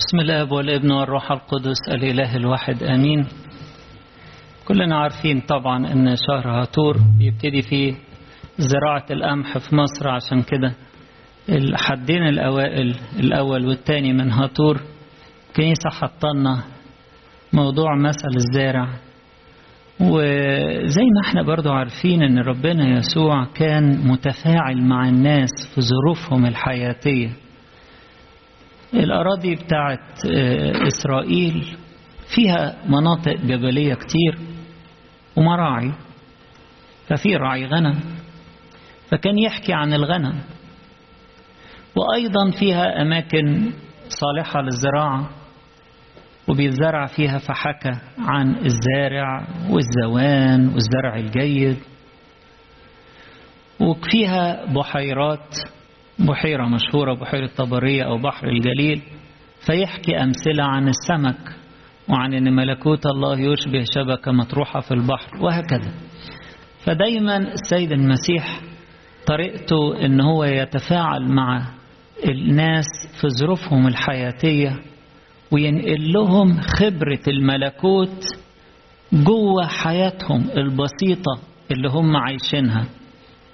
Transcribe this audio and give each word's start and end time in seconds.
بسم 0.00 0.20
الله 0.20 0.52
والابن 0.52 0.90
والروح 0.92 1.32
القدس 1.32 1.76
الإله 1.88 2.36
الواحد 2.36 2.82
آمين. 2.82 3.26
كلنا 4.68 4.96
عارفين 4.98 5.40
طبعا 5.40 5.92
أن 5.92 6.14
شهر 6.28 6.48
هاتور 6.60 6.96
بيبتدي 7.18 7.62
فيه 7.62 7.94
زراعة 8.58 9.04
القمح 9.10 9.58
في 9.58 9.76
مصر 9.76 10.08
عشان 10.08 10.42
كده 10.42 10.72
الحدين 11.48 12.22
الأوائل 12.22 12.94
الأول 13.20 13.66
والثاني 13.66 14.12
من 14.12 14.30
هاتور 14.32 14.80
كنيسة 15.56 15.90
حطلنا 15.90 16.62
موضوع 17.52 17.96
مثل 17.96 18.28
الزارع. 18.36 18.88
وزي 20.00 21.02
ما 21.02 21.20
إحنا 21.28 21.42
برضو 21.42 21.70
عارفين 21.72 22.22
إن 22.22 22.38
ربنا 22.38 22.98
يسوع 22.98 23.44
كان 23.54 24.06
متفاعل 24.08 24.82
مع 24.82 25.08
الناس 25.08 25.50
في 25.74 25.80
ظروفهم 25.80 26.46
الحياتية. 26.46 27.30
الأراضي 28.94 29.54
بتاعت 29.54 30.26
إسرائيل 30.86 31.76
فيها 32.34 32.74
مناطق 32.88 33.36
جبلية 33.36 33.94
كتير 33.94 34.38
ومراعي 35.36 35.92
ففي 37.08 37.36
راعي 37.36 37.66
غنم 37.66 38.00
فكان 39.10 39.38
يحكي 39.38 39.72
عن 39.72 39.92
الغنم. 39.92 40.40
وأيضا 41.96 42.50
فيها 42.58 43.02
أماكن 43.02 43.72
صالحة 44.08 44.60
للزراعة 44.62 45.30
وبيزرع 46.48 47.06
فيها 47.06 47.38
فحكى 47.38 47.92
عن 48.18 48.56
الزارع 48.56 49.46
والزوان 49.70 50.68
والزرع 50.68 51.16
الجيد. 51.16 51.76
وفيها 53.80 54.64
بحيرات 54.66 55.56
بحيرة 56.20 56.66
مشهورة 56.68 57.14
بحيرة 57.14 57.50
طبرية 57.56 58.02
أو 58.02 58.18
بحر 58.18 58.48
الجليل 58.48 59.02
فيحكي 59.66 60.16
أمثلة 60.22 60.64
عن 60.64 60.88
السمك 60.88 61.56
وعن 62.08 62.34
أن 62.34 62.56
ملكوت 62.56 63.06
الله 63.06 63.40
يشبه 63.40 63.84
شبكة 63.94 64.32
مطروحة 64.32 64.80
في 64.80 64.94
البحر 64.94 65.36
وهكذا. 65.44 65.92
فدايما 66.84 67.36
السيد 67.36 67.92
المسيح 67.92 68.60
طريقته 69.26 70.04
أن 70.04 70.20
هو 70.20 70.44
يتفاعل 70.44 71.28
مع 71.28 71.66
الناس 72.28 72.86
في 73.20 73.28
ظروفهم 73.28 73.86
الحياتية 73.86 74.76
وينقل 75.50 76.12
لهم 76.12 76.60
خبرة 76.60 77.20
الملكوت 77.28 78.24
جوه 79.12 79.66
حياتهم 79.66 80.46
البسيطة 80.56 81.38
اللي 81.72 81.88
هم 81.88 82.16
عايشينها. 82.16 82.84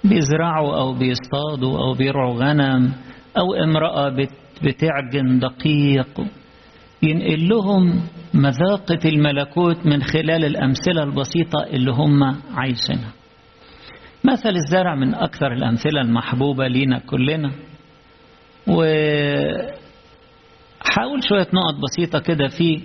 بيزرعوا 0.09 0.77
أو 0.79 0.93
بيصطادوا 0.93 1.79
أو 1.79 1.93
بيرعوا 1.93 2.33
غنم 2.33 2.93
أو 3.37 3.53
امرأة 3.53 4.27
بتعجن 4.63 5.39
دقيق. 5.39 6.27
ينقل 7.03 7.49
لهم 7.49 8.01
مذاقة 8.33 9.09
الملكوت 9.09 9.85
من 9.85 10.03
خلال 10.03 10.45
الأمثلة 10.45 11.03
البسيطة 11.03 11.63
اللي 11.73 11.91
هم 11.91 12.23
عايشينها. 12.55 13.11
مثل 14.23 14.49
الزرع 14.49 14.95
من 14.95 15.15
أكثر 15.15 15.53
الأمثلة 15.53 16.01
المحبوبة 16.01 16.67
لينا 16.67 16.99
كلنا. 16.99 17.51
و 18.67 18.83
حاول 20.81 21.19
شوية 21.29 21.47
نقط 21.53 21.75
بسيطة 21.83 22.19
كده 22.19 22.47
فيه 22.47 22.79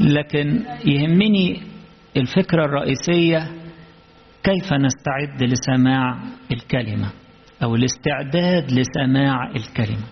لكن 0.00 0.62
يهمني 0.84 1.62
الفكرة 2.16 2.64
الرئيسية 2.64 3.48
كيف 4.42 4.72
نستعد 4.72 5.42
لسماع 5.42 6.18
الكلمة؟ 6.52 7.10
أو 7.62 7.74
الاستعداد 7.74 8.72
لسماع 8.72 9.50
الكلمة؟ 9.56 10.06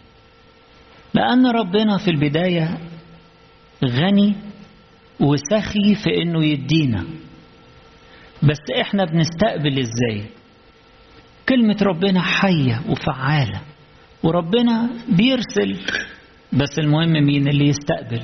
لأن 1.15 1.47
ربنا 1.47 1.99
في 1.99 2.11
البداية 2.11 2.79
غني 3.85 4.35
وسخي 5.21 5.95
في 6.05 6.23
أنه 6.23 6.45
يدينا. 6.45 7.05
بس 8.43 8.81
إحنا 8.81 9.05
بنستقبل 9.05 9.79
إزاي؟ 9.79 10.27
كلمة 11.49 11.77
ربنا 11.83 12.21
حية 12.23 12.81
وفعالة 12.89 13.61
وربنا 14.23 14.91
بيرسل 15.09 15.81
بس 16.53 16.79
المهم 16.79 17.13
مين 17.13 17.49
اللي 17.49 17.69
يستقبل؟ 17.69 18.23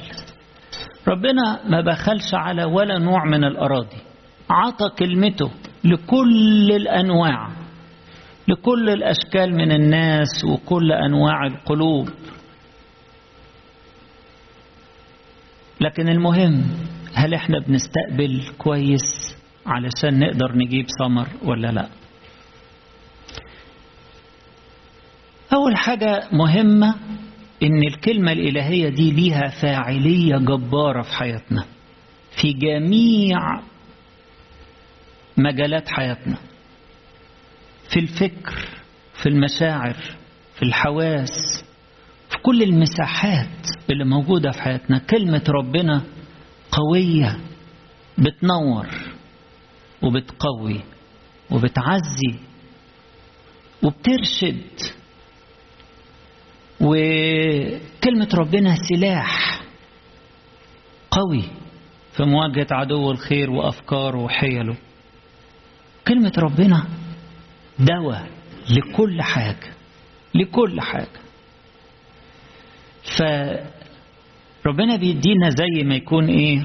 ربنا 1.09 1.61
ما 1.69 1.81
بخلش 1.81 2.35
على 2.35 2.65
ولا 2.65 2.99
نوع 2.99 3.25
من 3.25 3.45
الأراضي 3.45 3.97
عطى 4.51 4.85
كلمته. 4.99 5.51
لكل 5.85 6.73
الأنواع 6.73 7.49
لكل 8.49 8.89
الأشكال 8.91 9.55
من 9.55 9.73
الناس 9.73 10.45
وكل 10.45 10.93
أنواع 10.93 11.47
القلوب. 11.47 12.09
لكن 15.81 16.09
المهم 16.09 16.63
هل 17.15 17.35
إحنا 17.35 17.59
بنستقبل 17.59 18.43
كويس 18.59 19.37
علشان 19.67 20.19
نقدر 20.19 20.53
نجيب 20.57 20.87
ثمر 20.99 21.29
ولا 21.45 21.69
لأ؟ 21.69 21.89
أول 25.55 25.77
حاجة 25.77 26.29
مهمة 26.33 26.95
إن 27.63 27.83
الكلمة 27.89 28.33
الإلهية 28.33 28.89
دي 28.89 29.11
ليها 29.11 29.49
فاعلية 29.63 30.37
جبارة 30.37 31.03
في 31.03 31.17
حياتنا. 31.17 31.65
في 32.43 32.53
جميع 32.53 33.39
مجالات 35.37 35.89
حياتنا. 35.89 36.37
في 37.89 38.01
الفكر 38.01 38.69
في 39.15 39.29
المشاعر 39.29 39.97
في 40.55 40.63
الحواس 40.63 41.65
في 42.31 42.39
كل 42.39 42.63
المساحات 42.63 43.67
اللي 43.91 44.05
موجودة 44.05 44.51
في 44.51 44.63
حياتنا. 44.63 44.99
كلمة 44.99 45.43
ربنا 45.49 46.03
قوية 46.73 47.39
بتنور 48.19 48.87
وبتقوي 50.03 50.81
وبتعزي 51.51 52.35
وبترشد. 53.83 54.63
وكلمة 56.81 58.29
ربنا 58.35 58.77
سلاح 58.89 59.61
قوي 61.11 61.45
في 62.17 62.23
مواجهة 62.25 62.67
عدو 62.71 63.11
الخير 63.11 63.51
وأفكاره 63.51 64.19
وحيله. 64.19 64.77
كلمة 66.09 66.33
ربنا 66.39 66.85
دواء 67.79 68.27
لكل 68.71 69.23
حاجة 69.23 69.73
لكل 70.35 70.81
حاجة. 70.81 71.23
فربنا 74.65 74.97
بيدينا 74.97 75.49
زي 75.51 75.85
ما 75.85 75.95
يكون 75.95 76.27
إيه؟ 76.29 76.63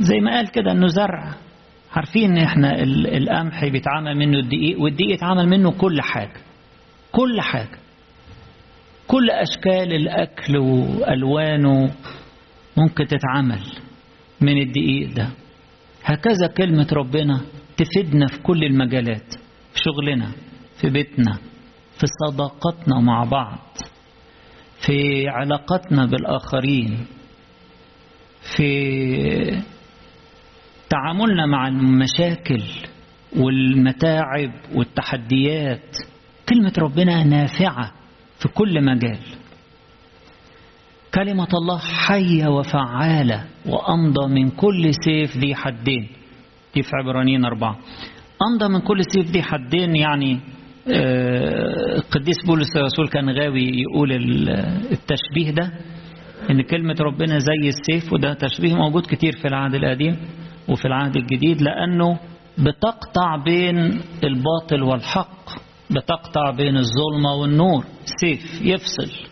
زي 0.00 0.20
ما 0.20 0.30
قال 0.36 0.48
كده 0.50 0.72
إنه 0.72 0.86
زرع. 0.86 1.34
عارفين 1.92 2.30
ان 2.36 2.38
إحنا 2.44 2.82
القمح 3.16 3.64
بيتعمل 3.64 4.16
منه 4.16 4.38
الدقيق 4.38 4.80
والدقيق 4.80 5.10
يتعمل 5.14 5.48
منه 5.48 5.70
كل 5.70 6.00
حاجة 6.02 6.40
كل 7.12 7.40
حاجة. 7.40 7.78
كل 9.06 9.30
أشكال 9.30 9.92
الأكل 9.92 10.56
وألوانه 10.56 11.90
ممكن 12.76 13.06
تتعمل 13.06 13.60
من 14.40 14.58
الدقيق 14.62 15.12
ده. 15.14 15.28
هكذا 16.04 16.46
كلمة 16.56 16.86
ربنا 16.92 17.40
تفيدنا 17.84 18.26
في 18.26 18.38
كل 18.42 18.64
المجالات 18.64 19.34
في 19.72 19.80
شغلنا 19.84 20.32
في 20.80 20.90
بيتنا 20.90 21.32
في 21.98 22.06
صداقتنا 22.26 23.00
مع 23.00 23.24
بعض 23.24 23.58
في 24.86 25.28
علاقتنا 25.28 26.06
بالآخرين 26.06 27.06
في 28.56 29.62
تعاملنا 30.90 31.46
مع 31.46 31.68
المشاكل 31.68 32.62
والمتاعب 33.36 34.52
والتحديات. 34.74 35.96
كلمة 36.48 36.72
ربنا 36.78 37.24
نافعة 37.24 37.92
في 38.38 38.48
كل 38.48 38.84
مجال. 38.84 39.18
كلمة 41.14 41.48
الله 41.54 41.78
حية 41.78 42.48
وفعالة 42.48 43.44
وأمضى 43.66 44.26
من 44.34 44.50
كل 44.50 44.90
سيف 45.04 45.36
ذي 45.36 45.54
حدين. 45.54 46.08
دي 46.74 46.82
في 46.82 46.90
عبرانيين 46.96 47.44
أربعة. 47.44 47.78
أمضى 48.52 48.68
من 48.72 48.80
كل 48.80 49.00
سيف 49.14 49.26
ذي 49.30 49.42
حدين 49.42 49.96
يعني 49.96 50.40
القديس 51.96 52.36
بولس 52.46 52.76
الرسول 52.76 53.08
كان 53.08 53.30
غاوي 53.30 53.70
يقول 53.80 54.12
التشبيه 54.92 55.50
ده 55.50 55.72
إن 56.50 56.62
كلمة 56.62 56.94
ربنا 57.00 57.38
زي 57.38 57.68
السيف 57.68 58.12
وده 58.12 58.34
تشبيه 58.34 58.74
موجود 58.74 59.02
كتير 59.06 59.32
في 59.36 59.48
العهد 59.48 59.74
القديم 59.74 60.16
وفي 60.68 60.84
العهد 60.84 61.16
الجديد 61.16 61.62
لأنه 61.62 62.18
بتقطع 62.58 63.36
بين 63.44 64.00
الباطل 64.24 64.82
والحق 64.82 65.50
بتقطع 65.90 66.50
بين 66.50 66.76
الظلمة 66.76 67.34
والنور 67.34 67.84
سيف 68.20 68.62
يفصل. 68.62 69.29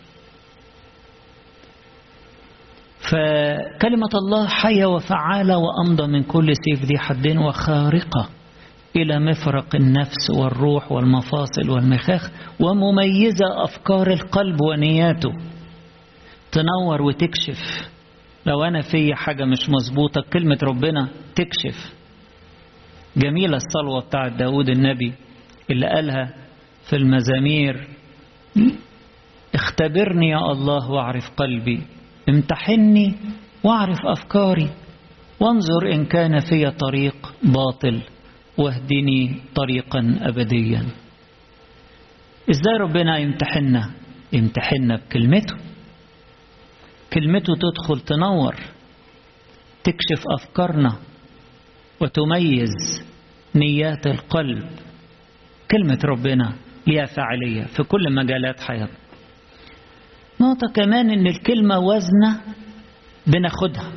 فكلمة 3.11 4.09
الله 4.13 4.47
حية 4.47 4.85
وفعالة 4.85 5.57
وأمضى 5.57 6.07
من 6.07 6.23
كل 6.23 6.53
سيف 6.55 6.85
ذي 6.85 6.97
حدين 6.97 7.37
وخارقة 7.37 8.29
إلى 8.95 9.19
مفرق 9.19 9.75
النفس 9.75 10.29
والروح 10.29 10.91
والمفاصل 10.91 11.69
والمخاخ 11.69 12.31
ومميزة 12.59 13.63
أفكار 13.63 14.11
القلب 14.11 14.61
ونياته. 14.61 15.31
تنور 16.51 17.01
وتكشف. 17.01 17.89
لو 18.45 18.63
أنا 18.63 18.81
في 18.81 19.15
حاجة 19.15 19.45
مش 19.45 19.69
مظبوطة 19.69 20.21
كلمة 20.33 20.57
ربنا 20.63 21.09
تكشف. 21.35 21.93
جميلة 23.17 23.57
الصلوة 23.57 24.01
بتاعت 24.01 24.31
داود 24.31 24.69
النبي 24.69 25.13
اللي 25.71 25.87
قالها 25.87 26.33
في 26.89 26.95
المزامير. 26.95 27.87
اختبرني 29.55 30.29
يا 30.29 30.51
الله 30.51 30.91
واعرف 30.91 31.31
قلبي. 31.37 31.81
امتحني 32.29 33.15
واعرف 33.63 34.05
أفكاري 34.05 34.69
وانظر 35.39 35.93
إن 35.93 36.05
كان 36.05 36.39
في 36.39 36.71
طريق 36.71 37.33
باطل 37.43 38.01
واهدني 38.57 39.35
طريقا 39.55 40.19
أبديا. 40.21 40.85
إزاي 42.49 42.77
ربنا 42.79 43.17
يمتحننا 43.17 43.91
يمتحننا 44.33 44.95
بكلمته. 44.95 45.55
كلمته 47.13 47.53
تدخل 47.55 47.99
تنور 47.99 48.55
تكشف 49.83 50.23
أفكارنا 50.27 50.95
وتميز 52.01 53.03
نيات 53.55 54.07
القلب. 54.07 54.69
كلمة 55.71 55.99
ربنا 56.03 56.53
ليها 56.87 57.05
فاعلية 57.05 57.63
في 57.63 57.83
كل 57.83 58.13
مجالات 58.13 58.59
حياتنا. 58.59 59.08
نقطة 60.41 60.67
كمان 60.75 61.09
إن 61.09 61.27
الكلمة 61.27 61.79
وزنة 61.79 62.41
بناخدها. 63.27 63.91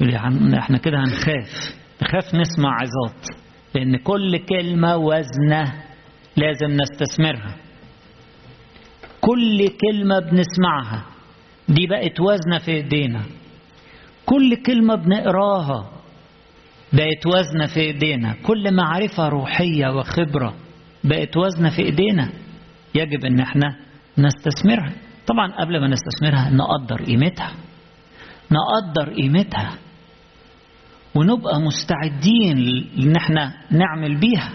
يقول 0.00 0.54
إحنا 0.54 0.78
كده 0.78 0.98
هنخاف. 0.98 1.74
نخاف 2.02 2.34
نسمع 2.34 2.78
عظات 2.80 3.26
لأن 3.74 3.96
كل 3.96 4.38
كلمة 4.38 4.96
وزنة 4.96 5.82
لازم 6.36 6.76
نستثمرها. 6.82 7.56
كل 9.20 9.68
كلمة 9.68 10.18
بنسمعها 10.18 11.04
دي 11.68 11.86
بقت 11.86 12.20
وزنة 12.20 12.58
في 12.58 12.70
إيدينا. 12.70 13.22
كل 14.26 14.56
كلمة 14.56 14.94
بنقراها 14.94 15.90
بقت 16.92 17.26
وزنة 17.26 17.66
في 17.66 17.80
إيدينا. 17.80 18.34
كل 18.42 18.74
معرفة 18.74 19.28
روحية 19.28 19.88
وخبرة 19.96 20.54
بقت 21.04 21.36
وزنة 21.36 21.70
في 21.70 21.82
إيدينا. 21.82 22.32
يجب 22.94 23.24
إن 23.24 23.40
إحنا 23.40 23.76
نستثمرها. 24.18 24.92
طبعا 25.26 25.52
قبل 25.52 25.80
ما 25.80 25.88
نستثمرها 25.88 26.50
نقدر 26.50 27.04
قيمتها. 27.04 27.54
نقدر 28.50 29.14
قيمتها. 29.14 29.78
ونبقى 31.14 31.60
مستعدين 31.60 32.58
إن 32.98 33.16
إحنا 33.16 33.54
نعمل 33.70 34.20
بيها. 34.20 34.52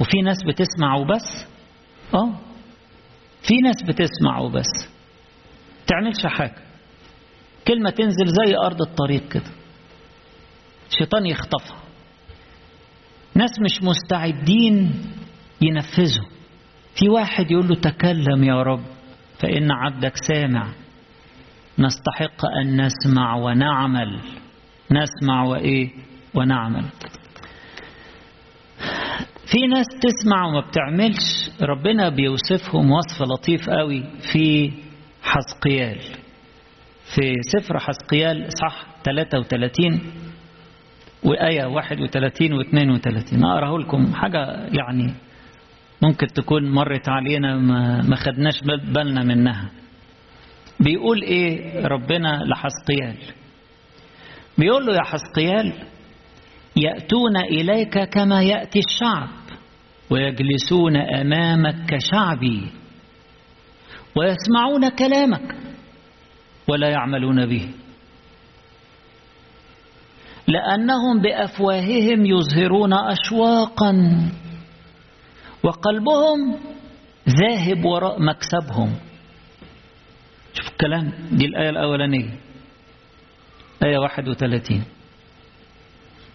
وفي 0.00 0.22
ناس 0.22 0.36
بتسمع 0.48 0.94
وبس. 0.96 1.46
آه. 2.14 2.40
في 3.42 3.56
ناس 3.56 3.76
بتسمع 3.88 4.38
وبس. 4.38 4.88
تعملش 5.86 6.26
حاجة 6.26 6.62
كلمة 7.68 7.90
تنزل 7.90 8.26
زي 8.26 8.56
أرض 8.56 8.82
الطريق 8.82 9.28
كده. 9.28 9.50
الشيطان 10.90 11.26
يخطفها. 11.26 11.78
ناس 13.34 13.50
مش 13.60 13.82
مستعدين 13.82 15.04
ينفذوا. 15.60 16.33
في 16.98 17.08
واحد 17.08 17.50
يقول 17.50 17.68
له 17.68 17.74
تكلم 17.74 18.44
يا 18.44 18.62
رب 18.62 18.84
فإن 19.38 19.70
عبدك 19.72 20.12
سامع. 20.28 20.66
نستحق 21.78 22.46
أن 22.60 22.86
نسمع 22.86 23.36
ونعمل. 23.36 24.20
نسمع 24.90 25.44
وإيه؟ 25.44 25.90
ونعمل. 26.34 26.84
في 29.46 29.66
ناس 29.66 29.86
تسمع 30.02 30.46
وما 30.46 30.60
بتعملش. 30.60 31.50
ربنا 31.62 32.08
بيوصفهم 32.08 32.90
وصف 32.90 33.22
لطيف 33.22 33.70
قوي 33.70 34.04
في 34.32 34.72
حسقيال 35.22 35.98
في 37.14 37.34
سفر 37.42 37.78
حسقيال 37.78 38.48
صح 38.60 38.86
33 39.04 40.00
وآية 41.24 41.64
31 41.66 42.52
و 42.52 42.60
32 42.60 43.44
أقرأه 43.44 43.78
لكم 43.78 44.14
حاجة 44.14 44.66
يعني 44.72 45.14
ممكن 46.04 46.26
تكون 46.26 46.70
مرت 46.70 47.08
علينا 47.08 47.56
ما 48.02 48.16
خدناش 48.16 48.60
بالنا 48.64 49.22
منها. 49.22 49.70
بيقول 50.80 51.22
إيه 51.22 51.86
ربنا 51.86 52.42
لحسقيال. 52.44 53.16
بيقول 54.58 54.86
له 54.86 54.94
يا 54.94 55.02
حسقيال 55.02 55.72
يأتون 56.76 57.36
إليك 57.36 57.98
كما 57.98 58.42
يأتي 58.42 58.78
الشعب 58.78 59.28
ويجلسون 60.10 60.96
أمامك 60.96 61.74
كشعبي 61.86 62.70
ويسمعون 64.16 64.88
كلامك 64.88 65.56
ولا 66.68 66.88
يعملون 66.88 67.46
به. 67.46 67.68
لأنهم 70.48 71.20
بأفواههم 71.22 72.26
يظهرون 72.26 72.92
أشواقا. 72.92 73.92
وقلبهم 75.64 76.56
ذاهب 77.28 77.84
وراء 77.84 78.22
مكسبهم. 78.22 78.92
شوف 80.54 80.68
الكلام 80.68 81.12
دي 81.32 81.44
الآية 81.46 81.70
الأولانية. 81.70 82.30
آية 83.82 83.98
31 83.98 84.82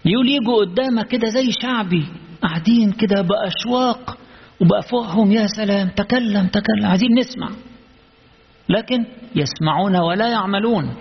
يقول 0.06 0.30
يجوا 0.30 0.66
قدامك 0.66 1.08
كده 1.08 1.28
زي 1.30 1.52
شعبي 1.62 2.06
قاعدين 2.42 2.92
كده 2.92 3.22
بأشواق 3.22 4.18
وبأفواههم 4.62 5.32
يا 5.32 5.48
سلام 5.48 5.90
تكلم 5.90 6.48
تكلم 6.48 6.86
عايزين 6.86 7.20
نسمع. 7.20 7.50
لكن 8.70 9.06
يسمعون 9.36 9.96
ولا 9.96 10.28
يعملون. 10.30 10.96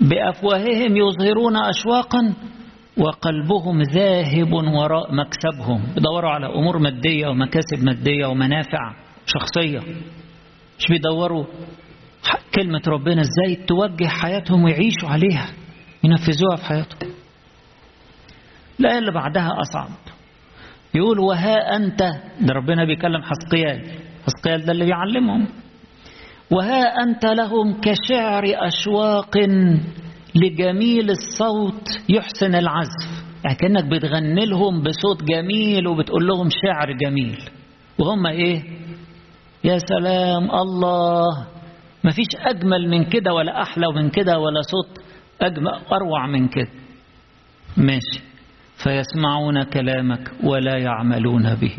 بأفواههم 0.00 0.96
يظهرون 0.96 1.56
أشواقا 1.56 2.34
وقلبهم 2.96 3.82
ذاهب 3.82 4.52
وراء 4.52 5.14
مكسبهم. 5.14 5.82
بيدوروا 5.94 6.30
على 6.30 6.46
أمور 6.46 6.78
مادية 6.78 7.26
ومكاسب 7.28 7.84
مادية 7.84 8.26
ومنافع 8.26 8.94
شخصية. 9.26 9.78
مش 10.78 10.86
بيدوروا 10.90 11.44
كلمة 12.54 12.82
ربنا 12.88 13.20
إزاي 13.20 13.56
توجه 13.56 14.06
حياتهم 14.06 14.64
ويعيشوا 14.64 15.08
عليها 15.08 15.46
ينفذوها 16.04 16.56
في 16.56 16.64
حياتهم. 16.64 17.10
الآية 18.80 18.98
اللي 18.98 19.12
بعدها 19.12 19.56
أصعب. 19.60 19.88
يقول 20.94 21.18
وها 21.18 21.76
أنت 21.76 21.98
ده 22.40 22.54
ربنا 22.54 22.84
بيكلم 22.84 23.22
حسقيال. 23.22 23.84
حسقيال 24.26 24.64
ده 24.66 24.72
اللي 24.72 24.84
بيعلمهم. 24.84 25.46
وها 26.50 26.82
أنت 27.02 27.24
لهم 27.26 27.80
كشعر 27.80 28.42
أشواق 28.46 29.36
لجميل 30.34 31.10
الصوت 31.10 31.88
يحسن 32.08 32.54
العزف. 32.54 33.24
يعني 33.44 33.56
كأنك 33.56 33.84
بتغني 33.84 34.46
لهم 34.46 34.82
بصوت 34.82 35.22
جميل 35.24 35.86
وبتقول 35.86 36.26
لهم 36.26 36.48
شعر 36.50 36.92
جميل. 36.92 37.38
وهم 37.98 38.26
إيه؟ 38.26 38.62
يا 39.64 39.78
سلام 39.78 40.50
الله. 40.50 41.46
ما 42.04 42.10
فيش 42.10 42.28
أجمل 42.36 42.88
من 42.88 43.04
كده 43.04 43.32
ولا 43.32 43.62
أحلى 43.62 43.86
من 43.96 44.10
كده 44.10 44.38
ولا 44.38 44.62
صوت 44.62 44.98
أجمل 45.42 45.80
أروع 45.92 46.26
من 46.26 46.48
كده. 46.48 46.70
ماشي. 47.76 48.20
فيسمعون 48.82 49.62
كلامك 49.62 50.30
ولا 50.44 50.78
يعملون 50.78 51.54
به. 51.54 51.76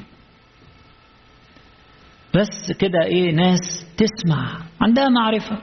بس 2.35 2.71
كده 2.79 3.03
إيه؟ 3.03 3.31
ناس 3.31 3.59
تسمع 3.97 4.57
عندها 4.81 5.09
معرفة. 5.09 5.57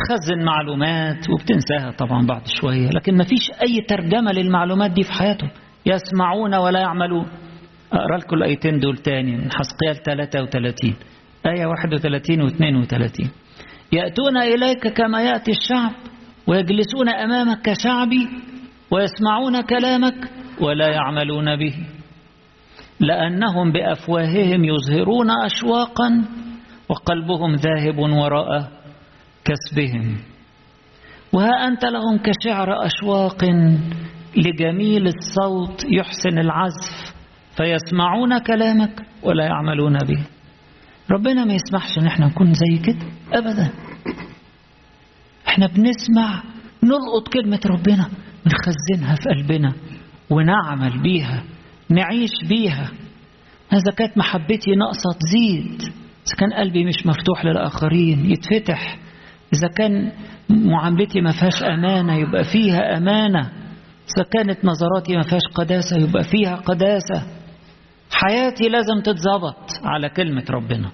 وبتخزن 0.00 0.44
معلومات 0.44 1.30
وبتنساها 1.30 1.90
طبعا 1.90 2.26
بعد 2.26 2.46
شوية 2.46 2.90
لكن 2.90 3.16
ما 3.16 3.24
فيش 3.24 3.50
أي 3.50 3.80
ترجمة 3.88 4.32
للمعلومات 4.32 4.90
دي 4.90 5.02
في 5.02 5.12
حياتهم. 5.12 5.50
يسمعون 5.86 6.54
ولا 6.54 6.80
يعملون. 6.80 7.26
أقرأ 7.92 8.16
لكم 8.16 8.36
الآيتين 8.36 8.78
دول 8.78 8.96
تاني 8.96 9.36
من 9.36 9.48
حسقيال 9.52 10.02
33 10.02 10.94
آية 11.46 11.66
31 11.66 12.42
و 12.42 12.46
32 12.46 13.30
يأتون 13.92 14.36
إليك 14.36 14.88
كما 14.88 15.22
يأتي 15.22 15.50
الشعب 15.50 15.92
ويجلسون 16.46 17.08
أمامك 17.08 17.62
كشعبي 17.62 18.28
ويسمعون 18.90 19.60
كلامك 19.60 20.30
ولا 20.60 20.88
يعملون 20.88 21.56
به. 21.56 21.74
لأنهم 23.00 23.72
بأفواههم 23.72 24.64
يظهرون 24.64 25.30
أشواقا 25.44 26.24
وقلبهم 26.88 27.54
ذاهب 27.54 27.98
وراء 27.98 28.79
كسبهم. 29.44 30.16
وها 31.32 31.68
أنت 31.68 31.84
لهم 31.84 32.18
كشعر 32.18 32.86
أشواق 32.86 33.44
لجميل 34.36 35.06
الصوت 35.06 35.84
يحسن 35.88 36.38
العزف 36.38 37.14
فيسمعون 37.56 38.38
كلامك 38.38 39.00
ولا 39.22 39.44
يعملون 39.44 39.98
به. 39.98 40.24
ربنا 41.10 41.44
ما 41.44 41.54
يسمحش 41.54 41.98
إن 41.98 42.06
إحنا 42.06 42.26
نكون 42.26 42.52
زي 42.54 42.78
كده 42.78 43.06
ابدا. 43.32 43.70
إحنا 45.48 45.66
بنسمع 45.66 46.42
نلقط 46.82 47.28
كلمة 47.32 47.60
ربنا 47.66 48.10
نخزنها 48.46 49.14
في 49.14 49.28
قلبنا 49.28 49.72
ونعمل 50.30 51.02
بيها 51.02 51.42
نعيش 51.88 52.30
بيها. 52.48 52.90
إذا 53.72 53.92
كانت 53.96 54.18
محبتي 54.18 54.70
ناقصة 54.74 55.18
تزيد 55.20 55.82
إذا 55.82 56.36
كان 56.38 56.52
قلبي 56.52 56.84
مش 56.84 57.06
مفتوح 57.06 57.44
للآخرين 57.44 58.30
يتفتح 58.30 58.98
إذا 59.52 59.68
كان 59.68 60.12
معاملتي 60.50 61.20
ما 61.20 61.32
فيهاش 61.32 61.62
أمانة 61.62 62.14
يبقى 62.14 62.44
فيها 62.44 62.96
أمانة. 62.96 63.40
إذا 64.16 64.24
كانت 64.32 64.64
نظراتي 64.64 65.16
ما 65.16 65.22
فيهاش 65.22 65.42
قداسة 65.54 65.96
يبقى 65.98 66.24
فيها 66.24 66.56
قداسة. 66.56 67.26
حياتي 68.12 68.68
لازم 68.68 69.00
تتظبط 69.00 69.70
على 69.84 70.08
كلمة 70.08 70.44
ربنا. 70.50 70.90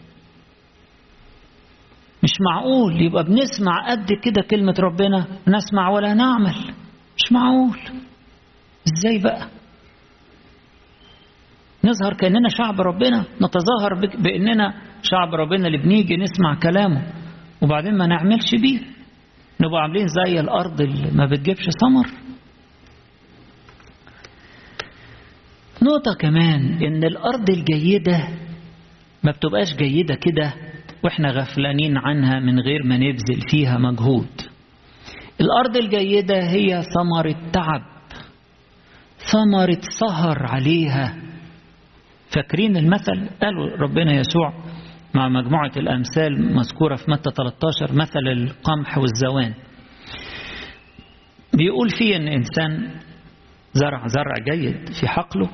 مش 2.23 2.33
معقول 2.41 3.03
يبقى 3.03 3.25
بنسمع 3.25 3.91
قد 3.91 4.13
كده 4.23 4.43
كلمة 4.43 4.75
ربنا 4.79 5.27
نسمع 5.49 5.89
ولا 5.89 6.15
نعمل. 6.15 6.55
مش 7.17 7.33
معقول. 7.33 7.79
إزاي 8.89 9.19
بقى؟ 9.19 9.47
نظهر 11.85 12.15
كأننا 12.15 12.49
شعب 12.49 12.81
ربنا 12.81 13.25
نتظاهر 13.43 13.95
بأننا 14.19 14.75
شعب 15.03 15.35
ربنا 15.35 15.67
اللي 15.67 15.79
بنيجي 15.79 16.17
نسمع 16.17 16.55
كلامه. 16.55 17.03
وبعدين 17.63 17.95
ما 17.99 18.07
نعملش 18.07 18.55
بيه. 18.63 18.79
نبقى 19.61 19.83
عاملين 19.83 20.07
زي 20.09 20.41
الأرض 20.41 20.81
اللي 20.81 21.11
ما 21.13 21.27
بتجيبش 21.27 21.65
ثمر 21.81 22.07
نقطة 25.83 26.15
كمان 26.21 26.85
إن 26.85 27.05
الأرض 27.05 27.51
الجيدة 27.51 28.29
ما 29.25 29.31
بتبقاش 29.33 29.77
جيدة 29.77 30.15
كده 30.15 30.55
وإحنا 31.05 31.31
غفلانين 31.31 31.97
عنها 31.97 32.41
من 32.41 32.61
غير 32.61 32.83
ما 32.85 32.97
نبذل 32.97 33.41
فيها 33.51 33.79
مجهود. 33.79 34.29
الأرض 35.41 35.77
الجيدة 35.77 36.51
هي 36.51 36.83
ثمرة 36.83 37.37
تعب 37.53 37.83
ثمرة 39.33 39.81
سهر 40.01 40.47
عليها. 40.47 41.17
فاكرين 42.35 42.77
المثل؟ 42.77 43.29
قالوا 43.43 43.77
ربنا 43.77 44.13
يسوع 44.13 44.53
مع 45.15 45.29
مجموعة 45.29 45.73
الأمثال 45.77 46.55
مذكورة 46.55 46.97
في 46.97 47.11
متى 47.11 47.31
13 47.31 47.93
مثل 47.93 48.29
القمح 48.29 48.99
والزوان. 48.99 49.55
بيقول 51.55 51.91
فيه 51.91 52.17
أن 52.17 52.29
إنسان 52.29 52.91
زرع 53.73 54.07
زرع 54.07 54.35
جيد 54.55 54.89
في 55.01 55.09
حقله 55.09 55.51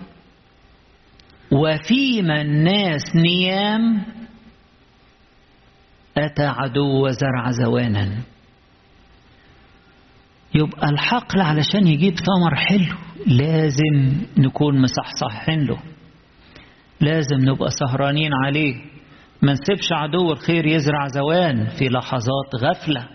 وفيما 1.52 2.40
الناس 2.40 3.02
نيام 3.16 4.02
أتى 6.16 6.46
عدو 6.46 7.06
وزرع 7.06 7.50
زوانا. 7.50 8.22
يبقى 10.54 10.88
الحقل 10.88 11.40
علشان 11.40 11.86
يجيب 11.86 12.14
ثمر 12.14 12.54
حلو 12.56 12.96
لازم 13.26 14.20
نكون 14.38 14.82
مصحصحين 14.82 15.64
له 15.66 15.78
لازم 17.00 17.36
نبقى 17.40 17.70
سهرانين 17.70 18.30
عليه. 18.44 18.91
ما 19.42 19.52
نسيبش 19.52 19.92
عدو 19.92 20.32
الخير 20.32 20.66
يزرع 20.66 21.08
زوان 21.08 21.66
في 21.78 21.88
لحظات 21.88 22.54
غفلة. 22.56 23.08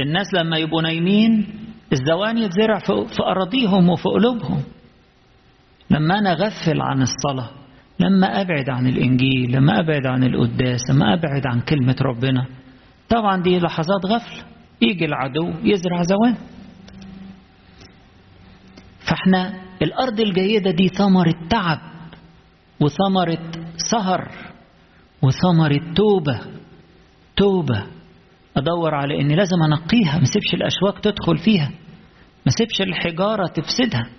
الناس 0.00 0.34
لما 0.34 0.56
يبقوا 0.58 0.82
نايمين 0.82 1.46
الزوان 1.92 2.38
يتزرع 2.38 2.78
في 2.78 3.22
أراضيهم 3.22 3.88
وفي 3.88 4.08
قلوبهم. 4.08 4.62
لما 5.90 6.18
أنا 6.18 6.32
أغفل 6.32 6.80
عن 6.80 7.02
الصلاة 7.02 7.50
لما 8.00 8.40
أبعد 8.40 8.70
عن 8.70 8.86
الإنجيل 8.86 9.52
لما 9.52 9.80
أبعد 9.80 10.06
عن 10.06 10.24
القداس 10.24 10.80
لما 10.90 11.14
أبعد 11.14 11.46
عن 11.46 11.60
كلمة 11.60 11.96
ربنا 12.02 12.46
طبعا 13.08 13.42
دي 13.42 13.58
لحظات 13.58 14.06
غفلة 14.06 14.44
يجي 14.82 15.04
العدو 15.04 15.52
يزرع 15.62 16.02
زوان. 16.02 16.34
فإحنا 19.00 19.54
الأرض 19.82 20.20
الجيدة 20.20 20.70
دي 20.70 20.88
ثمرة 20.88 21.34
تعب 21.50 21.78
وثمرة 22.80 23.67
سهر 23.78 24.30
وثمرة 25.22 25.94
توبة 25.94 26.40
توبة. 27.36 27.86
أدور 28.56 28.94
على 28.94 29.20
إني 29.20 29.36
لازم 29.36 29.62
أنقيها 29.62 30.18
ما 30.18 30.24
سيبش 30.24 30.54
الأشواك 30.54 30.98
تدخل 30.98 31.38
فيها. 31.38 31.70
ما 32.46 32.52
سيبش 32.58 32.82
الحجارة 32.82 33.46
تفسدها. 33.46 34.10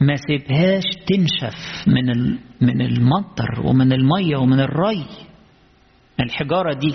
ما 0.00 0.16
سيبهاش 0.16 0.84
تنشف 1.06 1.86
من 1.86 2.30
من 2.60 2.80
المطر 2.80 3.60
ومن 3.64 3.92
المية 3.92 4.36
ومن 4.36 4.60
الري. 4.60 5.04
الحجارة 6.20 6.74
دي 6.74 6.94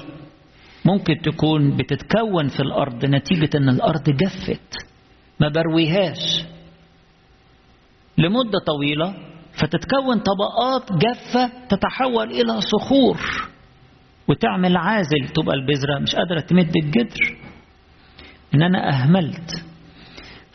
ممكن 0.86 1.14
تكون 1.22 1.78
بتتكون 1.78 2.48
في 2.48 2.60
الأرض 2.60 3.06
نتيجة 3.06 3.50
أن 3.58 3.70
الأرض 3.70 4.04
جفت. 4.10 4.76
ما 5.40 5.50
برويهاش. 5.50 6.44
لمدة 8.18 8.60
طويلة 8.68 9.29
فتتكون 9.62 10.20
طبقات 10.20 10.92
جافة 10.92 11.52
تتحول 11.70 12.32
إلى 12.32 12.62
صخور 12.62 13.20
وتعمل 14.28 14.78
عازل. 14.78 15.28
تبقى 15.36 15.56
البذرة 15.56 16.00
مش 16.00 16.16
قادرة 16.16 16.40
تمد 16.40 16.74
الجدر. 16.84 17.38
إن 18.56 18.64
أنا 18.64 18.90
أهملت. 18.90 19.66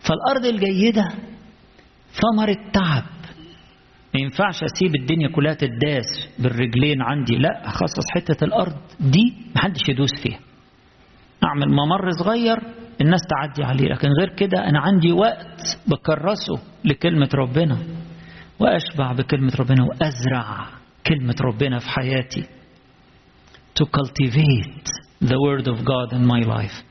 فالأرض 0.08 0.44
الجيدة 0.46 1.08
ثمرة 2.12 2.56
تعب 2.72 3.04
ما 4.14 4.20
ينفعش 4.20 4.62
أسيب 4.64 4.94
الدنيا 4.94 5.28
كلها 5.28 5.54
تداس 5.54 6.28
بالرجلين 6.38 7.02
عندي. 7.02 7.36
لا 7.36 7.68
أخصص 7.68 8.04
حتة 8.14 8.44
الأرض 8.44 8.76
دي 9.00 9.34
محدش 9.56 9.88
يدوس 9.88 10.10
فيها. 10.22 10.38
أعمل 11.44 11.68
ممر 11.68 12.10
صغير 12.10 12.58
الناس 13.00 13.20
تعدي 13.30 13.64
عليه. 13.64 13.88
لكن 13.88 14.08
غير 14.20 14.28
كده 14.28 14.68
أنا 14.68 14.80
عندي 14.80 15.12
وقت 15.12 15.78
بكرسه 15.86 16.62
لكلمة 16.84 17.28
ربنا. 17.34 17.78
وأشبع 18.60 19.12
بكلمة 19.12 19.52
ربنا 19.60 19.84
وأزرع 19.84 20.66
كلمة 21.06 21.34
ربنا 21.40 21.78
في 21.78 21.88
حياتي. 21.88 22.44
To 23.80 23.84
cultivate 23.84 24.88
the 25.20 25.38
word 25.38 25.66
of 25.66 25.78
God 25.84 26.12
in 26.12 26.24
my 26.26 26.42
life. 26.56 26.82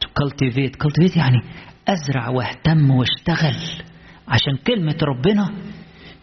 To 0.00 0.08
cultivate. 0.22 0.76
Cultivate 0.78 1.16
يعني 1.16 1.42
أزرع 1.88 2.28
واهتم 2.28 2.90
واشتغل. 2.90 3.84
عشان 4.28 4.56
كلمة 4.66 4.96
ربنا 5.02 5.54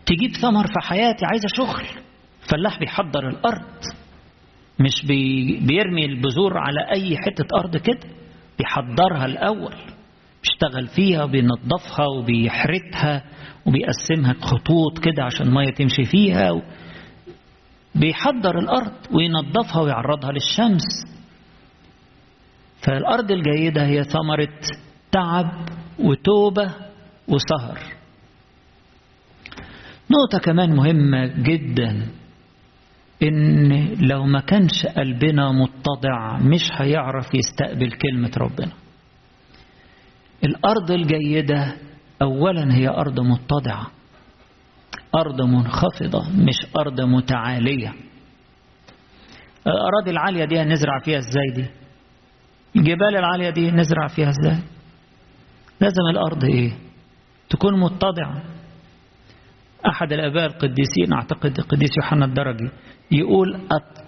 تجيب 0.05 0.31
ثمر 0.41 0.67
في 0.67 0.87
حياتي 0.87 1.25
عايزة 1.25 1.47
شغل. 1.55 1.85
فلاح 2.49 2.79
بيحضر 2.79 3.29
الأرض. 3.29 3.81
مش 4.79 5.05
بي 5.05 5.59
بيرمي 5.59 6.05
البذور 6.05 6.57
على 6.57 6.91
أي 6.91 7.17
حتة 7.17 7.45
أرض 7.59 7.77
كده. 7.77 8.09
بيحضرها 8.59 9.25
الأول. 9.25 9.75
بيشتغل 10.47 10.87
فيها 10.87 11.23
وبينظفها 11.23 12.05
وبيحرتها 12.17 13.23
وبيقسمها 13.65 14.33
خطوط 14.41 14.99
كده 14.99 15.23
عشان 15.23 15.47
المية 15.47 15.69
تمشي 15.69 16.03
فيها 16.05 16.51
و... 16.51 16.61
بيحضر 17.95 18.59
الأرض 18.59 18.91
وينظفها 19.11 19.81
ويعرضها 19.81 20.31
للشمس. 20.31 20.83
فالأرض 22.81 23.31
الجيدة 23.31 23.85
هي 23.85 24.03
ثمرة 24.03 24.59
تعب 25.11 25.69
وتوبة 25.99 26.71
وسهر. 27.27 27.79
نقطة 30.11 30.39
كمان 30.39 30.75
مهمة 30.75 31.25
جدا 31.25 32.07
إن 33.23 33.87
لو 34.07 34.25
ما 34.25 34.39
كانش 34.39 34.85
قلبنا 34.85 35.51
متضع 35.51 36.37
مش 36.37 36.69
هيعرف 36.71 37.27
يستقبل 37.33 37.91
كلمة 37.91 38.31
ربنا. 38.37 38.71
الأرض 40.43 40.91
الجيدة 40.91 41.73
أولا 42.21 42.73
هي 42.75 42.87
أرض 42.87 43.19
متضعة 43.19 43.87
أرض 45.15 45.41
منخفضة 45.41 46.29
مش 46.37 46.55
أرض 46.79 47.01
متعالية. 47.01 47.93
الأراضي 49.67 50.11
العالية 50.11 50.45
دي 50.45 50.63
نزرع 50.63 50.99
فيها 50.99 51.17
إزاي 51.17 51.45
دي؟ 51.55 51.65
الجبال 52.75 53.15
العالية 53.17 53.49
دي 53.49 53.71
نزرع 53.71 54.07
فيها 54.07 54.29
إزاي؟ 54.29 54.57
لازم 55.81 56.01
الأرض 56.11 56.43
إيه؟ 56.43 56.71
تكون 57.49 57.79
متضعة. 57.79 58.43
أحد 59.85 60.13
الآباء 60.13 60.45
القديسين 60.45 61.13
أعتقد 61.13 61.57
القديس 61.59 61.89
يوحنا 61.97 62.25
الدرجي 62.25 62.69
يقول 63.11 63.59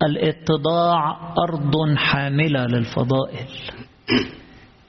الإتضاع 0.04 1.34
أرض 1.50 1.96
حاملة 1.98 2.66
للفضائل. 2.66 3.48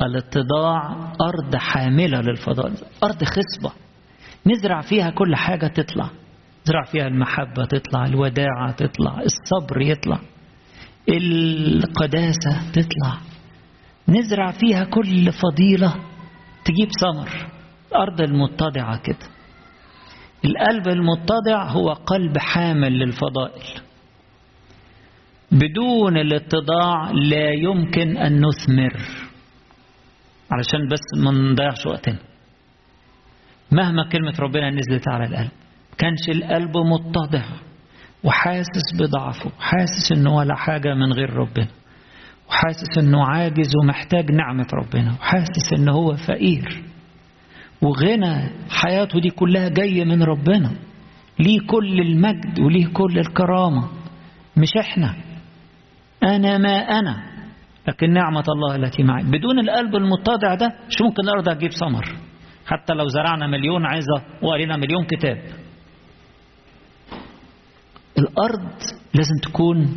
الاتضاع 0.02 1.12
أرض 1.21 1.57
حاملة 1.57 2.21
للفضائل 2.21 2.75
أرض 3.04 3.25
خصبة. 3.25 3.73
نزرع 4.47 4.80
فيها 4.80 5.11
كل 5.11 5.37
حاجة 5.37 5.66
تطلع. 5.66 6.11
نزرع 6.62 6.85
فيها 6.85 7.07
المحبة 7.07 7.64
تطلع 7.64 8.07
الوداعة 8.07 8.71
تطلع 8.71 9.21
الصبر 9.21 9.80
يطلع 9.80 10.19
القداسة 11.09 12.71
تطلع. 12.73 13.19
نزرع 14.09 14.50
فيها 14.50 14.85
كل 14.85 15.33
فضيلة 15.33 15.95
تجيب 16.64 16.88
ثمر. 17.00 17.50
الأرض 17.90 18.21
المتضعة 18.21 19.02
كده. 19.02 19.28
القلب 20.45 20.88
المتضع 20.88 21.64
هو 21.64 21.92
قلب 21.92 22.38
حامل 22.38 22.92
للفضائل. 22.99 23.80
بدون 25.52 26.16
الاتضاع 26.16 27.11
لا 27.11 27.50
يمكن 27.52 28.16
أن 28.16 28.47
نثمر. 28.47 29.00
علشان 30.52 30.88
بس 30.88 31.23
ما 31.25 31.30
نضيعش 31.30 31.87
وقتنا. 31.87 32.19
مهما 33.73 34.09
كلمة 34.09 34.35
ربنا 34.40 34.71
نزلت 34.71 35.09
على 35.09 35.25
القلب 35.26 35.50
كانش 35.99 36.28
القلب 36.28 36.76
متضع 36.76 37.42
وحاسس 38.25 38.97
بضعفه 39.00 39.50
حاسس 39.59 40.12
انه 40.12 40.37
ولا 40.37 40.54
حاجة 40.54 40.95
من 40.95 41.12
غير 41.12 41.30
ربنا 41.30 41.69
وحاسس 42.49 42.99
إنه 42.99 43.25
عاجز 43.26 43.71
ومحتاج 43.83 44.33
نعمة 44.33 44.66
ربنا 44.73 45.12
وحاسس 45.12 45.73
انه 45.78 45.92
هو 45.92 46.16
فقير. 46.16 46.83
وغنى 47.83 48.50
حياته 48.71 49.21
دي 49.21 49.30
كلها 49.30 49.69
جاية 49.69 50.04
من 50.04 50.23
ربنا. 50.23 50.71
ليه 51.38 51.59
كل 51.66 52.00
المجد 52.00 52.61
وليه 52.61 52.87
كل 52.87 53.19
الكرامة؟ 53.19 53.88
مش 54.57 54.69
إحنا. 54.80 55.16
أنا 56.23 56.59
ما 56.59 56.78
أنا. 56.78 57.30
لكن 57.89 58.13
نعمة 58.13 58.45
الله 58.49 58.77
التي 58.77 59.03
معي. 59.03 59.23
بدون 59.23 59.59
القلب 59.59 59.97
المتضع 59.97 60.55
ده 60.55 60.67
مش 60.89 61.03
ممكن 61.03 61.23
الأرض 61.23 61.49
هتجيب 61.49 61.71
ثمر؟ 61.71 62.05
حتى 62.67 62.93
لو 62.95 63.09
زرعنا 63.09 63.47
مليون 63.47 63.87
عظة 63.87 64.23
وقرينا 64.43 64.77
مليون 64.77 65.05
كتاب. 65.05 65.39
الأرض 68.19 68.69
لازم 69.15 69.35
تكون 69.43 69.89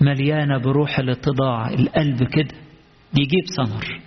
مليانة 0.00 0.58
بروح 0.58 0.98
الاتضاع. 0.98 1.68
القلب 1.68 2.22
كده 2.22 2.54
يجيب 3.18 3.44
ثمر. 3.56 4.00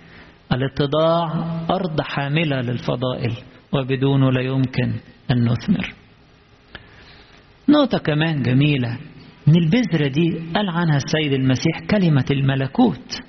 الاتضاع 0.52 1.32
أرض 1.70 2.00
حاملة 2.00 2.60
للفضائل 2.60 3.32
وبدونه 3.72 4.32
لا 4.32 4.40
يمكن 4.40 4.92
أن 5.30 5.44
نثمر. 5.44 5.94
نقطة 7.68 7.98
كمان 7.98 8.42
جميلة. 8.42 8.98
من 9.48 9.56
البذرة 9.56 10.08
دي 10.08 10.38
قال 10.54 10.68
عنها 10.70 10.96
السيد 10.96 11.32
المسيح 11.32 11.80
كلمة 11.90 12.24
الملكوت 12.30 13.20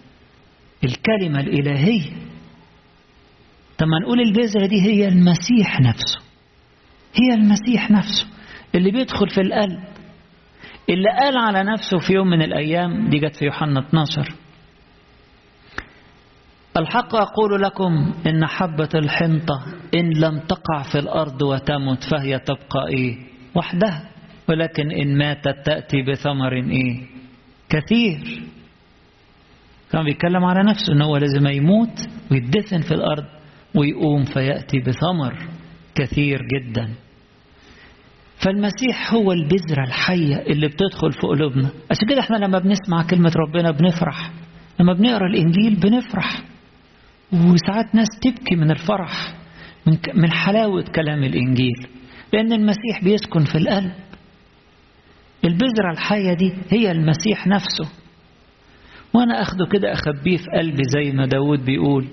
الكلمة 0.84 1.40
الإلهية. 1.40 2.12
طب 3.78 3.88
نقول 4.04 4.20
البذرة 4.22 4.66
دي 4.66 4.82
هي 4.82 5.08
المسيح 5.08 5.80
نفسه 5.82 6.20
هي 7.16 7.34
المسيح 7.36 7.92
نفسه 7.92 8.28
اللي 8.76 8.92
بيدخل 8.92 9.30
في 9.30 9.42
القلب 9.42 9.80
اللي 10.90 11.10
قال 11.20 11.38
على 11.38 11.64
نفسه 11.72 11.98
في 12.00 12.14
يوم 12.14 12.28
من 12.28 12.42
الأيام 12.42 13.10
دي 13.10 13.20
جت 13.20 13.36
في 13.36 13.46
يوحنا 13.46 13.80
12 13.80 14.36
الحق 16.78 17.16
أقول 17.16 17.62
لكم 17.62 18.14
إن 18.28 18.46
حبة 18.46 18.90
الحنطة 18.96 19.66
إن 19.96 20.10
لم 20.18 20.40
تقع 20.40 20.84
في 20.92 21.00
الأرض 21.00 21.42
وتمت 21.42 22.04
فهي 22.04 22.40
تبقى 22.40 22.88
إيه؟ 22.88 23.18
وحدها. 23.56 24.10
ولكن 24.50 24.92
إن 24.92 25.18
ماتت 25.18 25.66
تأتي 25.66 26.02
بثمر 26.02 26.54
إيه؟ 26.54 27.02
كثير. 27.70 28.42
كان 29.92 30.04
بيتكلم 30.04 30.46
على 30.46 30.64
نفسه 30.70 30.94
إن 30.94 31.02
هو 31.02 31.18
لازم 31.18 31.48
يموت 31.48 32.00
ويدفن 32.32 32.82
في 32.82 32.94
الأرض 32.94 33.26
ويقوم 33.76 34.24
فيأتي 34.24 34.80
بثمر 34.80 35.48
كثير 35.96 36.40
جدا. 36.54 36.90
فالمسيح 38.46 39.14
هو 39.14 39.32
البذرة 39.32 39.84
الحية 39.88 40.36
اللي 40.36 40.68
بتدخل 40.68 41.12
في 41.12 41.28
قلوبنا. 41.28 41.70
عشان 41.92 42.08
كده 42.10 42.20
إحنا 42.20 42.38
لما 42.38 42.60
بنسمع 42.60 43.04
كلمة 43.10 43.32
ربنا 43.36 43.72
بنفرح. 43.72 44.32
لما 44.80 44.94
بنقرأ 44.94 45.28
الإنجيل 45.28 45.76
بنفرح. 45.76 46.42
وساعات 47.34 47.96
ناس 47.96 48.08
تبكي 48.22 48.56
من 48.56 48.72
الفرح 48.72 49.34
من, 49.88 49.98
من 50.16 50.32
حلاوة 50.32 50.84
كلام 50.96 51.24
الإنجيل. 51.24 51.88
لأن 52.34 52.54
المسيح 52.54 53.04
بيسكن 53.04 53.44
في 53.46 53.58
القلب. 53.58 53.92
البذرة 55.46 55.92
الحية 55.92 56.34
دي 56.34 56.54
هي 56.70 56.92
المسيح 56.92 57.48
نفسه. 57.48 57.90
وأنا 59.14 59.42
أخده 59.42 59.66
كده 59.66 59.94
أخبيه 59.94 60.38
في 60.38 60.46
قلبي 60.58 60.84
زي 60.96 61.12
ما 61.12 61.26
داود 61.26 61.66
بيقول 61.66 62.08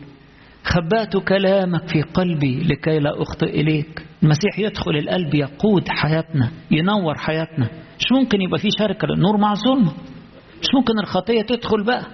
خبأت 0.65 1.17
كلامك 1.17 1.89
في 1.89 2.03
قلبي 2.03 2.63
لكي 2.63 2.99
لا 2.99 3.23
أخطئ 3.23 3.61
إليك. 3.61 4.07
المسيح 4.23 4.59
يدخل 4.59 4.91
القلب 4.97 5.35
يقود 5.35 5.89
حياتنا 5.89 6.51
ينور 6.71 7.15
حياتنا. 7.19 7.69
مش 7.99 8.13
ممكن 8.13 8.41
يبقى 8.41 8.59
في 8.59 8.69
شركة 8.79 9.07
للنور 9.09 9.37
مع 9.37 9.53
الظلمة 9.53 9.93
مش 10.61 10.67
ممكن 10.75 10.99
الخطية 11.03 11.43
تدخل 11.43 11.85
بقى. 11.85 12.05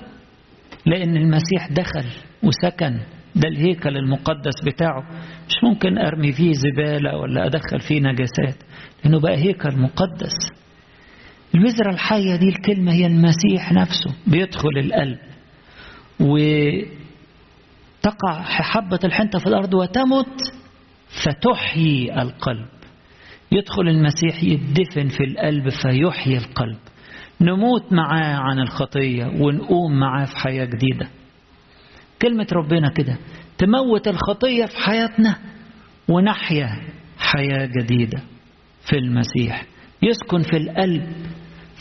لأن 0.87 1.17
المسيح 1.17 1.69
دخل 1.71 2.05
وسكن. 2.43 2.99
ده 3.37 3.49
الهيكل 3.49 3.97
المقدس 3.97 4.55
بتاعه. 4.67 5.03
مش 5.49 5.55
ممكن 5.65 5.99
أرمي 5.99 6.33
فيه 6.33 6.53
زبالة 6.53 7.17
ولا 7.17 7.47
أدخل 7.47 7.81
فيه 7.89 8.01
نجاسات 8.01 8.57
لأنه 9.05 9.21
بقى 9.21 9.37
هيكل 9.37 9.77
مقدس. 9.79 10.35
البذرة 11.55 11.91
الحية 11.91 12.37
دي 12.37 12.49
الكلمة 12.49 12.93
هي 12.93 13.07
المسيح 13.07 13.73
نفسه. 13.73 14.15
بيدخل 14.27 14.79
القلب 14.79 15.19
وتقع 16.21 16.83
حبة 18.43 18.99
الحنطة 19.05 19.39
في 19.39 19.47
الأرض 19.47 19.75
وتمت 19.75 20.53
فتحيي 21.25 22.23
القلب. 22.23 22.67
يدخل 23.53 23.89
المسيح 23.89 24.43
يدفن 24.43 25.09
في 25.09 25.25
القلب 25.25 25.69
فيحيي 25.69 26.37
القلب. 26.37 26.79
نموت 27.41 27.93
معاه 27.93 28.37
عن 28.37 28.59
الخطية 28.59 29.25
ونقوم 29.27 30.01
معاه 30.01 30.25
في 30.25 30.37
حياة 30.37 30.65
جديدة. 30.65 31.09
كلمة 32.23 32.47
ربنا 32.53 32.89
كده 32.89 33.17
تموت 33.59 34.09
الخطية 34.09 34.65
في 34.67 34.77
حياتنا 34.77 35.37
ونحيا 36.09 36.77
حياة 37.19 37.67
جديدة 37.81 38.21
في 38.91 38.99
المسيح. 38.99 39.65
يسكن 40.03 40.43
في 40.43 40.57
القلب 40.57 41.13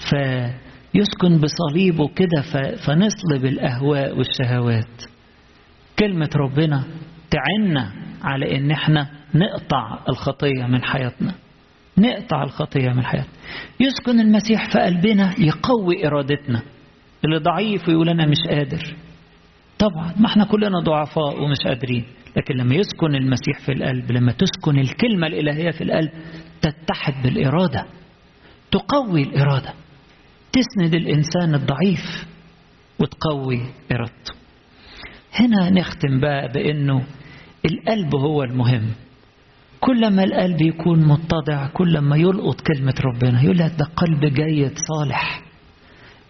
فيسكن 0.10 1.42
بصليبه 1.42 2.08
كده 2.16 2.42
فنصلب 2.86 3.46
الأهواء 3.46 4.18
والشهوات. 4.18 5.04
كلمة 6.00 6.30
ربنا 6.36 6.84
تعنا 7.32 7.92
على 8.24 8.58
إن 8.58 8.72
إحنا 8.72 9.10
نقطع 9.36 10.00
الخطية 10.10 10.64
من 10.68 10.84
حياتنا. 10.84 11.34
نقطع 11.98 12.44
الخطية 12.44 12.90
من 12.90 13.04
حياتنا. 13.04 13.34
يسكن 13.80 14.20
المسيح 14.20 14.70
في 14.72 14.80
قلبنا 14.80 15.34
يقوي 15.40 16.08
إرادتنا. 16.08 16.62
اللي 17.26 17.38
ضعيف 17.38 17.88
ويقول 17.88 18.10
أنا 18.10 18.26
مش 18.26 18.38
قادر. 18.50 18.96
طبعا 19.80 20.14
ما 20.18 20.26
إحنا 20.26 20.46
كلنا 20.46 20.80
ضعفاء 20.80 21.44
ومش 21.44 21.58
قادرين. 21.66 22.06
لكن 22.38 22.56
لما 22.56 22.76
يسكن 22.76 23.16
المسيح 23.16 23.60
في 23.66 23.72
القلب 23.72 24.12
لما 24.12 24.32
تسكن 24.32 24.80
الكلمة 24.80 25.28
الإلهية 25.28 25.72
في 25.72 25.84
القلب 25.84 26.10
تتحد 26.62 27.14
بالإرادة. 27.24 27.86
تقوي 28.72 29.22
الإرادة. 29.22 29.74
تسند 30.54 30.94
الإنسان 30.94 31.56
الضعيف 31.56 32.26
وتقوي 33.00 33.62
إرادته. 33.92 34.34
هنا 35.34 35.70
نختم 35.70 36.20
بقى 36.20 36.52
بأنه 36.52 37.04
القلب 37.66 38.16
هو 38.16 38.44
المهم. 38.44 38.88
كل 39.80 40.16
ما 40.16 40.24
القلب 40.24 40.62
يكون 40.62 41.00
متضع 41.08 41.68
كل 41.68 41.98
ما 42.00 42.18
يلقط 42.18 42.62
كلمة 42.62 42.94
ربنا 43.06 43.44
يقول 43.44 43.58
لك 43.58 43.72
ده 43.80 43.86
قلب 43.96 44.26
جيد 44.26 44.72
صالح. 44.78 45.42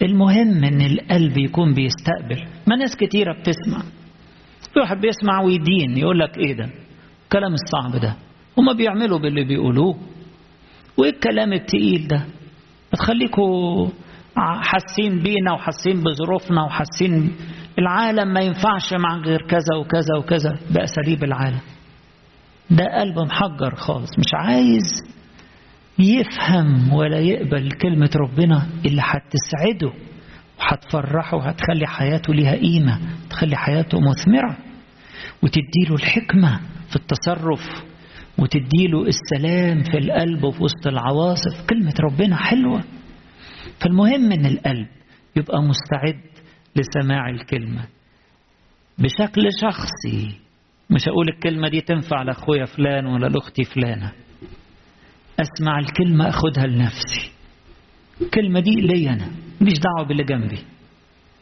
المهم 0.02 0.64
إن 0.64 0.82
القلب 0.82 1.38
يكون 1.38 1.74
بيستقبل. 1.74 2.48
ما 2.68 2.76
ناس 2.76 2.96
كتيرة 2.98 3.34
بتسمع. 3.40 3.84
واحد 4.78 4.98
بيسمع 5.02 5.42
ويدين 5.42 5.98
يقول 5.98 6.20
لك 6.20 6.38
إيه 6.38 6.54
ده؟ 6.54 6.70
الكلام 7.24 7.54
الصعب 7.54 8.02
ده. 8.02 8.16
هما 8.58 8.74
بيعملوا 8.74 9.20
باللي 9.20 9.44
بيقولوه. 9.44 9.98
وإيه 10.98 11.10
الكلام 11.12 11.54
التقيل 11.54 12.08
ده؟ 12.08 12.26
تخليكوا 12.92 13.88
حاسين 14.38 15.20
بينا 15.24 15.54
وحاسين 15.54 16.04
بظروفنا 16.04 16.64
وحاسين 16.64 17.36
العالم 17.80 18.34
ما 18.34 18.42
ينفعش 18.42 18.94
مع 18.94 19.18
غير 19.18 19.42
كذا 19.48 19.76
وكذا 19.80 20.16
وكذا. 20.20 20.58
بأساليب 20.72 21.24
العالم. 21.24 21.60
ده 22.70 22.86
قلب 23.00 23.20
محجر 23.20 23.76
خالص 23.76 24.20
مش 24.20 24.34
عايز 24.34 24.84
يفهم 26.00 26.94
ولا 26.94 27.20
يقبل 27.20 27.72
كلمة 27.72 28.10
ربنا 28.16 28.68
اللي 28.86 29.02
هتسعده 29.02 29.92
وهتفرحه 30.60 31.38
وهتخلي 31.38 31.88
حياته 31.88 32.34
ليها 32.34 32.56
قيمة 32.56 33.00
تخلي 33.30 33.56
حياته 33.56 34.00
مثمرة 34.00 34.58
وتديله 35.44 35.96
الحكمة 35.96 36.60
في 36.90 36.96
التصرف 36.96 37.84
وتديله 38.38 39.08
السلام 39.08 39.84
في 39.84 39.98
القلب 39.98 40.44
وفي 40.44 40.64
وسط 40.64 40.88
العواصف. 40.88 41.66
كلمة 41.70 41.94
ربنا 42.04 42.36
حلوة. 42.36 42.84
فالمهم 43.82 44.32
إن 44.32 44.46
القلب 44.46 44.88
يبقى 45.36 45.62
مستعد 45.62 46.22
لسماع 46.76 47.30
الكلمة. 47.30 47.88
بشكل 48.98 49.42
شخصي 49.62 50.40
مش 50.90 51.08
هقول 51.08 51.30
الكلمة 51.30 51.70
دي 51.70 51.82
تنفع 51.82 52.22
لأخويا 52.22 52.66
فلان 52.66 53.06
ولا 53.06 53.28
لأختي 53.28 53.64
فلانة. 53.64 54.12
أسمع 55.40 55.80
الكلمة 55.80 56.30
أخدها 56.30 56.68
لنفسي. 56.68 57.32
الكلمة 58.22 58.60
دي 58.60 58.72
لي 58.72 59.10
أنا 59.10 59.32
ماليش 59.62 59.80
دعوة 59.80 60.08
باللي 60.08 60.24
جنبي. 60.24 60.60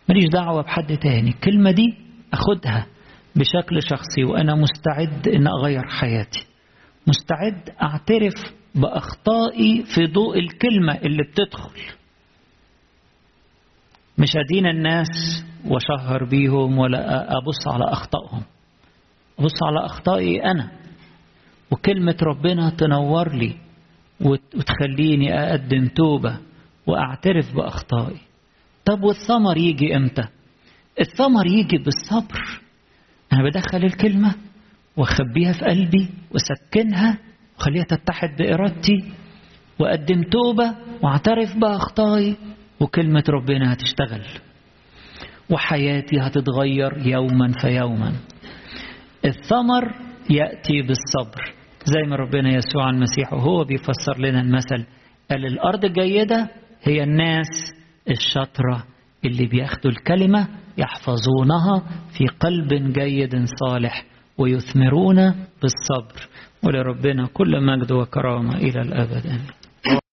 ماليش 0.10 0.26
دعوة 0.34 0.62
بحد 0.62 0.98
تاني. 0.98 1.30
الكلمة 1.30 1.72
دي 1.72 1.86
أخدها 2.34 2.86
بشكل 3.36 3.84
شخصي 3.84 4.24
وأنا 4.24 4.56
مستعد 4.56 5.28
أن 5.28 5.48
أغير 5.48 5.88
حياتي. 5.88 6.46
مستعد 7.08 7.70
أعترف 7.84 8.34
بأخطائي 8.76 9.84
في 9.96 10.06
ضوء 10.06 10.40
الكلمة 10.40 10.94
اللي 10.96 11.24
بتدخل. 11.24 11.99
مش 14.20 14.30
أدين 14.38 14.66
الناس 14.66 15.44
وشهر 15.66 16.24
بيهم 16.24 16.78
ولا 16.78 17.32
أبص 17.38 17.68
على 17.68 17.84
أخطائهم. 17.84 18.42
أبص 19.40 19.64
على 19.64 19.86
أخطائي 19.86 20.44
أنا. 20.44 20.72
وكلمة 21.72 22.16
ربنا 22.22 22.70
تنور 22.70 23.34
لي 23.36 23.56
وتخليني 24.22 25.40
أقدم 25.40 25.88
توبة 25.88 26.38
وأعترف 26.88 27.56
بأخطائي. 27.56 28.18
طب 28.86 29.04
والثمر 29.04 29.58
يجي 29.58 29.96
إمتى؟ 29.96 30.24
الثمر 31.00 31.48
يجي 31.48 31.78
بالصبر. 31.78 32.62
أنا 33.34 33.44
بدخل 33.44 33.86
الكلمة 33.86 34.36
وأخبيها 34.98 35.54
في 35.54 35.66
قلبي 35.66 36.10
وسكنها 36.32 37.18
وخليها 37.58 37.84
تتحد 37.84 38.36
بإرادتي 38.38 39.12
وأقدم 39.80 40.24
توبة 40.24 40.76
وأعترف 41.02 41.58
بأخطائي. 41.58 42.36
وكلمة 42.82 43.24
ربنا 43.30 43.74
هتشتغل. 43.74 44.22
وحياتي 45.50 46.20
هتتغير 46.20 47.08
يوما 47.08 47.52
فيوما. 47.62 48.14
الثمر 49.26 49.94
يأتي 50.30 50.82
بالصبر. 50.82 51.54
زي 51.86 52.02
ما 52.10 52.16
ربنا 52.16 52.50
يسوع 52.50 52.90
المسيح 52.90 53.34
وهو 53.34 53.64
بيفسر 53.64 54.20
لنا 54.20 54.42
المثل 54.42 54.86
قال 55.32 55.46
الأرض 55.46 55.86
الجيدة 55.86 56.50
هي 56.84 57.04
الناس 57.04 57.48
الشاطرة 58.10 58.84
اللي 59.26 59.46
بياخدوا 59.46 59.92
الكلمة 59.92 60.48
يحفظونها 60.78 61.84
في 62.18 62.28
قلب 62.28 62.94
جيد 62.94 63.46
صالح 63.46 64.06
ويثمرون 64.38 65.16
بالصبر. 65.62 66.28
ولربنا 66.64 67.28
كل 67.34 67.66
مجد 67.66 67.92
وكرامة 67.92 68.56
إلى 68.58 68.82
الأبد. 68.82 69.26
آمين. 69.26 69.59